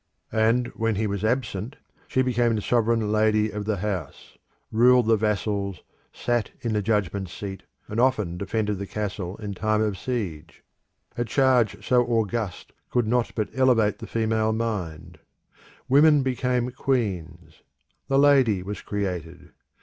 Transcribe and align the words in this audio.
And 0.33 0.65
when 0.69 0.95
he 0.95 1.05
was 1.05 1.23
absent, 1.23 1.75
she 2.07 2.23
became 2.23 2.55
the 2.55 2.61
sovereign 2.63 3.11
lady 3.11 3.51
of 3.51 3.65
the 3.65 3.77
house, 3.77 4.35
ruled 4.71 5.05
the 5.05 5.15
vassals, 5.15 5.83
sat 6.11 6.49
in 6.61 6.73
the 6.73 6.81
judgment 6.81 7.29
seat, 7.29 7.61
and 7.87 7.99
often 7.99 8.35
defended 8.35 8.79
the 8.79 8.87
castle 8.87 9.37
in 9.37 9.53
time 9.53 9.79
of 9.79 9.99
siege. 9.99 10.63
A 11.19 11.23
charge 11.23 11.87
so 11.87 12.03
august 12.03 12.73
could 12.89 13.05
not 13.05 13.31
but 13.35 13.49
elevate 13.53 13.99
the 13.99 14.07
female 14.07 14.53
mind. 14.53 15.19
Women 15.87 16.23
became 16.23 16.71
queens. 16.71 17.61
The 18.07 18.17
Lady 18.17 18.63
was 18.63 18.81
created. 18.81 19.51